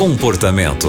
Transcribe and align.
Comportamento. 0.00 0.88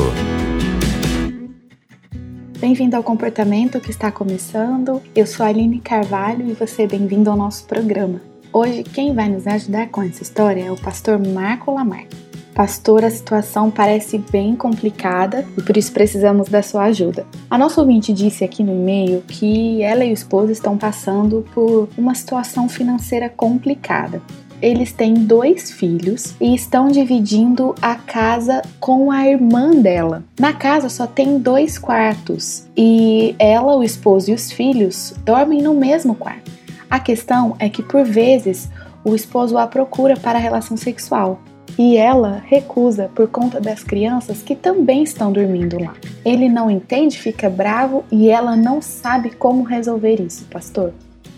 Bem-vindo 2.57 2.95
ao 2.95 3.03
Comportamento 3.03 3.77
que 3.81 3.89
está 3.89 4.09
começando. 4.09 5.01
Eu 5.13 5.27
sou 5.27 5.45
a 5.45 5.49
Aline 5.49 5.81
Carvalho 5.81 6.49
e 6.49 6.53
você 6.53 6.83
é 6.83 6.87
bem-vindo 6.87 7.29
ao 7.29 7.35
nosso 7.35 7.65
programa. 7.65 8.21
Hoje, 8.53 8.83
quem 8.83 9.13
vai 9.13 9.27
nos 9.27 9.45
ajudar 9.45 9.89
com 9.89 10.01
essa 10.01 10.23
história 10.23 10.63
é 10.63 10.71
o 10.71 10.77
pastor 10.77 11.19
Marco 11.19 11.73
Lamarck. 11.73 12.07
Pastor, 12.55 13.03
a 13.03 13.09
situação 13.09 13.69
parece 13.69 14.17
bem 14.17 14.55
complicada 14.55 15.45
e 15.57 15.61
por 15.61 15.75
isso 15.75 15.91
precisamos 15.91 16.47
da 16.47 16.63
sua 16.63 16.83
ajuda. 16.85 17.27
A 17.49 17.57
nossa 17.57 17.81
ouvinte 17.81 18.13
disse 18.13 18.45
aqui 18.45 18.63
no 18.63 18.71
e-mail 18.71 19.21
que 19.27 19.83
ela 19.83 20.05
e 20.05 20.11
o 20.11 20.13
esposo 20.13 20.53
estão 20.53 20.77
passando 20.77 21.45
por 21.53 21.89
uma 21.97 22.15
situação 22.15 22.69
financeira 22.69 23.27
complicada 23.27 24.21
eles 24.61 24.93
têm 24.93 25.13
dois 25.13 25.71
filhos 25.71 26.35
e 26.39 26.53
estão 26.53 26.87
dividindo 26.87 27.73
a 27.81 27.95
casa 27.95 28.61
com 28.79 29.11
a 29.11 29.27
irmã 29.27 29.71
dela. 29.71 30.23
Na 30.39 30.53
casa 30.53 30.87
só 30.89 31.07
tem 31.07 31.39
dois 31.39 31.77
quartos 31.77 32.67
e 32.77 33.35
ela, 33.39 33.75
o 33.75 33.83
esposo 33.83 34.31
e 34.31 34.33
os 34.33 34.51
filhos 34.51 35.13
dormem 35.25 35.61
no 35.61 35.73
mesmo 35.73 36.13
quarto. 36.13 36.51
A 36.89 36.99
questão 36.99 37.55
é 37.57 37.69
que 37.69 37.81
por 37.81 38.03
vezes 38.03 38.69
o 39.03 39.15
esposo 39.15 39.57
a 39.57 39.65
procura 39.65 40.15
para 40.15 40.37
a 40.37 40.41
relação 40.41 40.77
sexual 40.77 41.39
e 41.77 41.97
ela 41.97 42.43
recusa 42.45 43.09
por 43.15 43.27
conta 43.27 43.59
das 43.59 43.83
crianças 43.83 44.41
que 44.41 44.55
também 44.55 45.03
estão 45.03 45.31
dormindo 45.31 45.81
lá. 45.81 45.93
Ele 46.23 46.49
não 46.49 46.69
entende, 46.69 47.17
fica 47.17 47.49
bravo 47.49 48.03
e 48.11 48.29
ela 48.29 48.55
não 48.55 48.81
sabe 48.81 49.31
como 49.31 49.63
resolver 49.63 50.21
isso, 50.21 50.45
pastor. 50.45 50.93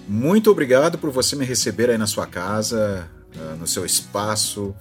Muito 0.07 0.51
obrigado 0.51 0.97
por 0.97 1.09
você 1.11 1.35
me 1.35 1.45
receber 1.45 1.89
aí 1.89 1.97
na 1.97 2.07
sua 2.07 2.27
casa, 2.27 3.09
ah, 3.37 3.55
no 3.59 3.65
seu 3.65 3.85
espaço. 3.85 4.75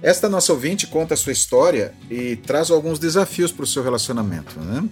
Esta 0.00 0.28
nossa 0.28 0.52
ouvinte 0.52 0.86
conta 0.86 1.14
a 1.14 1.16
sua 1.16 1.32
história 1.32 1.92
e 2.08 2.36
traz 2.36 2.70
alguns 2.70 2.98
desafios 2.98 3.50
para 3.50 3.64
o 3.64 3.66
seu 3.66 3.82
relacionamento. 3.82 4.58
Né? 4.60 4.88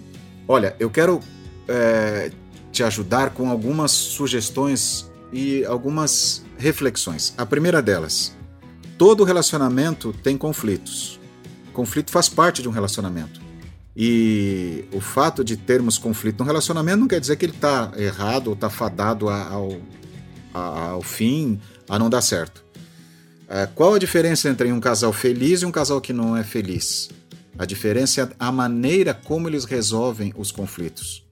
Olha, 0.47 0.75
eu 0.79 0.89
quero 0.89 1.21
é, 1.67 2.31
te 2.71 2.83
ajudar 2.83 3.29
com 3.31 3.49
algumas 3.49 3.91
sugestões 3.91 5.09
e 5.31 5.63
algumas 5.65 6.43
reflexões. 6.57 7.33
A 7.37 7.45
primeira 7.45 7.81
delas: 7.81 8.35
todo 8.97 9.23
relacionamento 9.23 10.11
tem 10.11 10.37
conflitos. 10.37 11.19
conflito 11.73 12.11
faz 12.11 12.27
parte 12.27 12.61
de 12.61 12.67
um 12.67 12.71
relacionamento. 12.71 13.46
E 13.99 14.85
o 14.93 15.01
fato 15.01 15.43
de 15.43 15.57
termos 15.57 15.97
conflito 15.97 16.37
no 16.37 16.45
relacionamento 16.45 16.99
não 16.99 17.07
quer 17.07 17.19
dizer 17.19 17.35
que 17.35 17.45
ele 17.45 17.53
está 17.53 17.91
errado 17.97 18.49
ou 18.49 18.53
está 18.53 18.69
fadado 18.69 19.27
ao, 19.27 19.81
ao 20.53 21.01
fim, 21.01 21.59
a 21.89 21.97
não 21.97 22.07
dar 22.07 22.21
certo. 22.21 22.63
É, 23.49 23.65
qual 23.65 23.95
a 23.95 23.99
diferença 23.99 24.49
entre 24.49 24.71
um 24.71 24.79
casal 24.79 25.11
feliz 25.11 25.63
e 25.63 25.65
um 25.65 25.71
casal 25.71 25.99
que 25.99 26.13
não 26.13 26.37
é 26.37 26.43
feliz? 26.43 27.09
A 27.57 27.65
diferença 27.65 28.21
é 28.21 28.29
a 28.37 28.51
maneira 28.51 29.15
como 29.15 29.49
eles 29.49 29.65
resolvem 29.65 30.31
os 30.37 30.51
conflitos. 30.51 31.25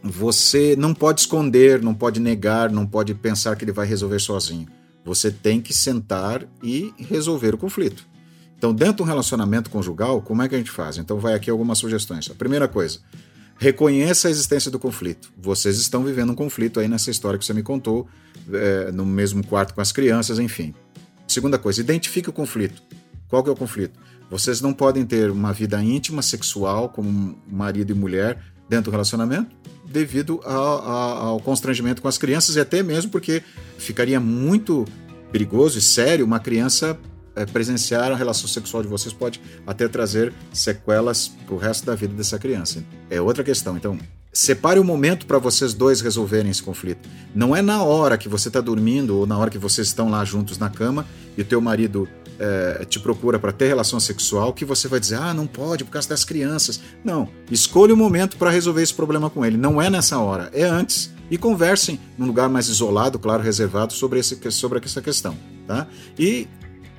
Você 0.00 0.76
não 0.78 0.94
pode 0.94 1.22
esconder, 1.22 1.82
não 1.82 1.94
pode 1.94 2.20
negar, 2.20 2.70
não 2.70 2.86
pode 2.86 3.14
pensar 3.14 3.56
que 3.56 3.64
ele 3.64 3.72
vai 3.72 3.86
resolver 3.86 4.20
sozinho. 4.20 4.68
Você 5.04 5.28
tem 5.28 5.60
que 5.60 5.74
sentar 5.74 6.46
e 6.62 6.94
resolver 6.98 7.52
o 7.52 7.58
conflito. 7.58 8.06
Então, 8.56 8.72
dentro 8.72 8.98
do 8.98 9.04
relacionamento 9.04 9.70
conjugal, 9.70 10.22
como 10.22 10.42
é 10.42 10.48
que 10.48 10.54
a 10.54 10.58
gente 10.58 10.70
faz? 10.70 10.96
Então, 10.96 11.18
vai 11.18 11.34
aqui 11.34 11.50
algumas 11.50 11.78
sugestões. 11.78 12.30
A 12.30 12.34
primeira 12.34 12.66
coisa, 12.66 13.00
reconheça 13.58 14.28
a 14.28 14.30
existência 14.30 14.70
do 14.70 14.78
conflito. 14.78 15.32
Vocês 15.36 15.78
estão 15.78 16.02
vivendo 16.02 16.30
um 16.32 16.34
conflito 16.34 16.80
aí 16.80 16.88
nessa 16.88 17.10
história 17.10 17.38
que 17.38 17.44
você 17.44 17.52
me 17.52 17.62
contou, 17.62 18.08
é, 18.52 18.90
no 18.92 19.04
mesmo 19.04 19.46
quarto 19.46 19.74
com 19.74 19.80
as 19.80 19.92
crianças, 19.92 20.38
enfim. 20.38 20.74
Segunda 21.26 21.58
coisa, 21.58 21.80
identifique 21.80 22.28
o 22.28 22.32
conflito. 22.32 22.82
Qual 23.28 23.42
que 23.42 23.48
é 23.48 23.52
o 23.52 23.56
conflito? 23.56 23.98
Vocês 24.30 24.60
não 24.60 24.72
podem 24.72 25.04
ter 25.04 25.30
uma 25.30 25.52
vida 25.52 25.82
íntima, 25.82 26.22
sexual, 26.22 26.88
como 26.88 27.38
marido 27.50 27.90
e 27.90 27.94
mulher, 27.94 28.42
dentro 28.68 28.86
do 28.86 28.90
relacionamento, 28.90 29.54
devido 29.84 30.40
ao 30.44 31.38
constrangimento 31.40 32.00
com 32.00 32.08
as 32.08 32.18
crianças 32.18 32.56
e 32.56 32.60
até 32.60 32.82
mesmo 32.82 33.10
porque 33.10 33.42
ficaria 33.78 34.18
muito 34.18 34.84
perigoso 35.30 35.78
e 35.78 35.82
sério 35.82 36.24
uma 36.24 36.40
criança 36.40 36.98
é, 37.34 37.44
presenciar 37.46 38.10
a 38.12 38.16
relação 38.16 38.48
sexual 38.48 38.82
de 38.82 38.88
vocês 38.88 39.12
pode 39.12 39.40
até 39.66 39.88
trazer 39.88 40.32
sequelas 40.52 41.28
para 41.28 41.54
o 41.54 41.58
resto 41.58 41.86
da 41.86 41.94
vida 41.94 42.14
dessa 42.14 42.38
criança. 42.38 42.84
É 43.10 43.20
outra 43.20 43.42
questão. 43.42 43.76
Então, 43.76 43.98
separe 44.32 44.78
o 44.78 44.84
momento 44.84 45.26
para 45.26 45.38
vocês 45.38 45.72
dois 45.72 46.00
resolverem 46.00 46.50
esse 46.50 46.62
conflito. 46.62 47.08
Não 47.34 47.54
é 47.54 47.62
na 47.62 47.82
hora 47.82 48.18
que 48.18 48.28
você 48.28 48.48
está 48.48 48.60
dormindo 48.60 49.18
ou 49.18 49.26
na 49.26 49.38
hora 49.38 49.50
que 49.50 49.58
vocês 49.58 49.86
estão 49.86 50.10
lá 50.10 50.24
juntos 50.24 50.58
na 50.58 50.68
cama 50.68 51.06
e 51.36 51.42
o 51.42 51.44
teu 51.44 51.60
marido 51.60 52.08
é, 52.38 52.84
te 52.84 52.98
procura 52.98 53.38
para 53.38 53.52
ter 53.52 53.68
relação 53.68 54.00
sexual 54.00 54.52
que 54.52 54.64
você 54.64 54.88
vai 54.88 54.98
dizer, 54.98 55.16
ah, 55.16 55.32
não 55.32 55.46
pode 55.46 55.84
por 55.84 55.90
causa 55.90 56.08
das 56.08 56.24
crianças. 56.24 56.80
Não, 57.04 57.28
escolha 57.50 57.94
o 57.94 57.96
momento 57.96 58.36
para 58.36 58.50
resolver 58.50 58.82
esse 58.82 58.94
problema 58.94 59.30
com 59.30 59.44
ele. 59.44 59.56
Não 59.56 59.80
é 59.80 59.88
nessa 59.88 60.18
hora, 60.18 60.50
é 60.52 60.64
antes. 60.64 61.12
E 61.30 61.38
conversem 61.38 61.98
num 62.18 62.26
lugar 62.26 62.50
mais 62.50 62.68
isolado, 62.68 63.18
claro, 63.18 63.42
reservado 63.42 63.94
sobre, 63.94 64.20
esse, 64.20 64.38
sobre 64.50 64.78
essa 64.84 65.00
questão. 65.00 65.34
Tá? 65.66 65.86
E, 66.18 66.46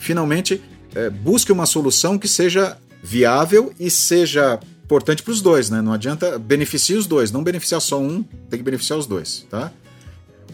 finalmente, 0.06 0.62
é, 0.94 1.10
busque 1.10 1.52
uma 1.52 1.66
solução 1.66 2.18
que 2.18 2.28
seja 2.28 2.78
viável 3.04 3.74
e 3.80 3.90
seja 3.90 4.60
importante 4.84 5.24
para 5.24 5.32
os 5.32 5.42
dois, 5.42 5.70
né? 5.70 5.82
Não 5.82 5.92
adianta 5.92 6.38
beneficiar 6.38 7.00
os 7.00 7.08
dois, 7.08 7.32
não 7.32 7.44
beneficiar 7.44 7.82
só 7.82 8.00
um, 8.00 8.24
tem 8.50 8.60
que 8.60 8.64
beneficiar 8.64 9.00
os 9.00 9.08
dois, 9.08 9.46
tá? 9.50 9.72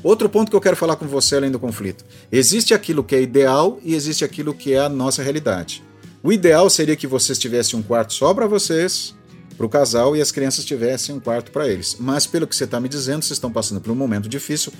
Outro 0.01 0.27
ponto 0.29 0.49
que 0.49 0.55
eu 0.55 0.61
quero 0.61 0.75
falar 0.75 0.95
com 0.95 1.05
você 1.05 1.35
além 1.35 1.51
do 1.51 1.59
conflito. 1.59 2.03
Existe 2.31 2.73
aquilo 2.73 3.03
que 3.03 3.13
é 3.13 3.21
ideal 3.21 3.79
e 3.83 3.93
existe 3.93 4.25
aquilo 4.25 4.53
que 4.53 4.73
é 4.73 4.79
a 4.79 4.89
nossa 4.89 5.21
realidade. 5.21 5.83
O 6.23 6.31
ideal 6.31 6.69
seria 6.69 6.95
que 6.95 7.05
vocês 7.05 7.37
tivessem 7.37 7.77
um 7.77 7.83
quarto 7.83 8.13
só 8.13 8.33
para 8.33 8.47
vocês, 8.47 9.13
para 9.55 9.65
o 9.65 9.69
casal, 9.69 10.15
e 10.15 10.21
as 10.21 10.31
crianças 10.31 10.65
tivessem 10.65 11.15
um 11.15 11.19
quarto 11.19 11.51
para 11.51 11.67
eles. 11.67 11.97
Mas 11.99 12.25
pelo 12.25 12.47
que 12.47 12.55
você 12.55 12.63
está 12.63 12.79
me 12.79 12.89
dizendo, 12.89 13.23
vocês 13.23 13.37
estão 13.37 13.51
passando 13.51 13.81
por 13.81 13.91
um 13.91 13.95
momento 13.95 14.27
difícil. 14.27 14.71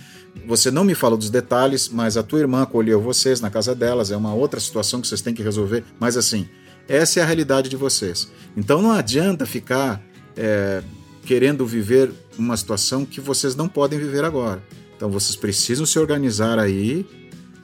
Você 0.47 0.71
não 0.71 0.83
me 0.83 0.95
falou 0.95 1.17
dos 1.17 1.29
detalhes, 1.29 1.89
mas 1.89 2.17
a 2.17 2.23
tua 2.23 2.39
irmã 2.39 2.63
acolheu 2.63 3.01
vocês 3.01 3.41
na 3.41 3.49
casa 3.49 3.75
delas. 3.75 4.11
É 4.11 4.17
uma 4.17 4.33
outra 4.33 4.59
situação 4.59 5.01
que 5.01 5.07
vocês 5.07 5.21
têm 5.21 5.33
que 5.33 5.43
resolver. 5.43 5.83
Mas 5.99 6.17
assim, 6.17 6.47
essa 6.87 7.19
é 7.19 7.23
a 7.23 7.25
realidade 7.25 7.69
de 7.69 7.75
vocês. 7.75 8.29
Então 8.55 8.81
não 8.81 8.91
adianta 8.91 9.45
ficar 9.45 10.01
é, 10.35 10.81
querendo 11.25 11.65
viver 11.65 12.11
uma 12.37 12.57
situação 12.57 13.05
que 13.05 13.21
vocês 13.21 13.55
não 13.55 13.67
podem 13.67 13.99
viver 13.99 14.23
agora. 14.23 14.63
Então 14.95 15.09
vocês 15.09 15.35
precisam 15.35 15.85
se 15.85 15.97
organizar 15.97 16.59
aí, 16.59 17.05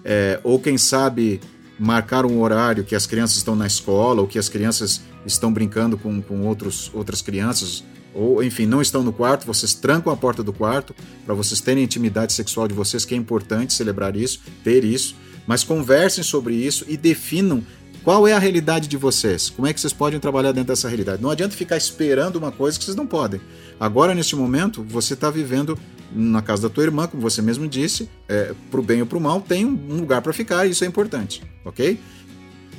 é, 0.03 0.39
ou 0.43 0.59
quem 0.59 0.77
sabe 0.77 1.41
marcar 1.79 2.25
um 2.25 2.41
horário 2.41 2.83
que 2.83 2.95
as 2.95 3.05
crianças 3.05 3.37
estão 3.37 3.55
na 3.55 3.67
escola, 3.67 4.21
ou 4.21 4.27
que 4.27 4.39
as 4.39 4.49
crianças 4.49 5.01
estão 5.25 5.51
brincando 5.51 5.97
com, 5.97 6.21
com 6.21 6.41
outros, 6.41 6.91
outras 6.93 7.21
crianças, 7.21 7.83
ou 8.13 8.43
enfim, 8.43 8.65
não 8.65 8.81
estão 8.81 9.03
no 9.03 9.13
quarto, 9.13 9.45
vocês 9.45 9.73
trancam 9.73 10.11
a 10.11 10.17
porta 10.17 10.41
do 10.41 10.51
quarto 10.51 10.95
para 11.25 11.35
vocês 11.35 11.61
terem 11.61 11.83
intimidade 11.83 12.33
sexual 12.33 12.67
de 12.67 12.73
vocês, 12.73 13.05
que 13.05 13.13
é 13.13 13.17
importante 13.17 13.73
celebrar 13.73 14.15
isso, 14.15 14.41
ter 14.63 14.83
isso, 14.83 15.15
mas 15.45 15.63
conversem 15.63 16.23
sobre 16.23 16.55
isso 16.55 16.83
e 16.87 16.97
definam 16.97 17.63
qual 18.07 18.25
é 18.25 18.31
a 18.31 18.39
realidade 18.39 18.87
de 18.87 18.95
vocês? 18.95 19.49
Como 19.49 19.67
é 19.67 19.73
que 19.73 19.81
vocês 19.81 19.91
podem 19.91 20.17
trabalhar 20.17 20.53
dentro 20.53 20.69
dessa 20.69 20.87
realidade? 20.87 21.21
Não 21.21 21.29
adianta 21.29 21.57
ficar 21.57 21.75
esperando 21.75 22.37
uma 22.37 22.53
coisa 22.53 22.79
que 22.79 22.85
vocês 22.85 22.95
não 22.95 23.05
podem. 23.05 23.41
Agora, 23.77 24.15
neste 24.15 24.33
momento, 24.33 24.81
você 24.81 25.13
está 25.13 25.29
vivendo 25.29 25.77
na 26.13 26.41
casa 26.41 26.69
da 26.69 26.73
tua 26.73 26.85
irmã, 26.85 27.05
como 27.05 27.21
você 27.21 27.41
mesmo 27.41 27.67
disse, 27.67 28.09
é, 28.29 28.53
para 28.71 28.79
o 28.79 28.83
bem 28.83 29.01
ou 29.01 29.07
para 29.07 29.17
o 29.17 29.19
mal, 29.19 29.41
tem 29.41 29.65
um 29.65 29.97
lugar 29.97 30.21
para 30.21 30.31
ficar 30.31 30.65
e 30.65 30.69
isso 30.69 30.85
é 30.85 30.87
importante, 30.87 31.43
ok? 31.65 31.99